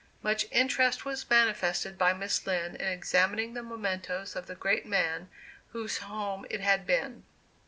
Much 0.23 0.47
interest 0.51 1.05
was 1.05 1.29
manifested 1.29 1.95
by 1.95 2.11
Miss 2.11 2.47
Lind 2.47 2.75
in 2.77 2.87
examining 2.87 3.53
the 3.53 3.61
mementoes 3.61 4.35
of 4.35 4.47
the 4.47 4.55
great 4.55 4.87
man 4.87 5.29
whose 5.73 5.99
home 5.99 6.43
it 6.49 6.59
had 6.61 6.87
been. 6.87 7.23